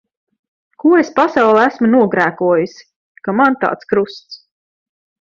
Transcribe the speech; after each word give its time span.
Ko 0.83 0.93
es 1.01 1.11
pasaulē 1.19 1.67
esmu 1.73 1.91
nogrēkojusi, 1.93 2.89
ka 3.29 3.39
man 3.43 3.63
tāds 3.67 3.93
krusts. 3.95 4.45